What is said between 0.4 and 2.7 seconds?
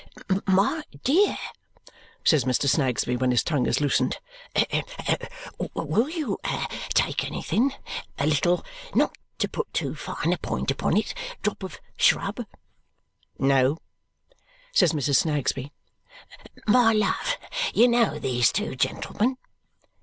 "My dear," says Mr.